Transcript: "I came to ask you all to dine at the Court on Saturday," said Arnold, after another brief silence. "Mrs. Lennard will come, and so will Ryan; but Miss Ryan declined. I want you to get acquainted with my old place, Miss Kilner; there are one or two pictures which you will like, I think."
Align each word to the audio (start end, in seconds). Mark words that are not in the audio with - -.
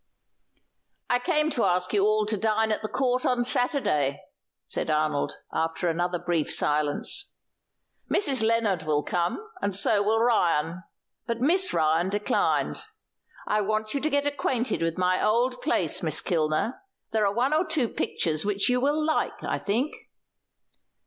"I 1.11 1.19
came 1.19 1.51
to 1.51 1.63
ask 1.63 1.93
you 1.93 2.03
all 2.07 2.25
to 2.25 2.35
dine 2.35 2.71
at 2.71 2.81
the 2.81 2.87
Court 2.89 3.23
on 3.23 3.43
Saturday," 3.43 4.23
said 4.65 4.89
Arnold, 4.89 5.37
after 5.53 5.87
another 5.87 6.17
brief 6.17 6.51
silence. 6.51 7.35
"Mrs. 8.09 8.43
Lennard 8.43 8.81
will 8.81 9.03
come, 9.03 9.47
and 9.61 9.75
so 9.75 10.01
will 10.01 10.17
Ryan; 10.19 10.81
but 11.27 11.39
Miss 11.39 11.71
Ryan 11.71 12.09
declined. 12.09 12.81
I 13.45 13.61
want 13.61 13.93
you 13.93 14.01
to 14.01 14.09
get 14.09 14.25
acquainted 14.25 14.81
with 14.81 14.97
my 14.97 15.23
old 15.23 15.61
place, 15.61 16.01
Miss 16.01 16.19
Kilner; 16.19 16.79
there 17.11 17.23
are 17.27 17.33
one 17.35 17.53
or 17.53 17.63
two 17.63 17.87
pictures 17.87 18.43
which 18.43 18.69
you 18.69 18.81
will 18.81 19.05
like, 19.05 19.33
I 19.43 19.59
think." 19.59 19.95